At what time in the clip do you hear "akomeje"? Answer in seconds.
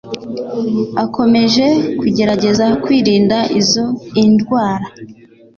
1.03-1.65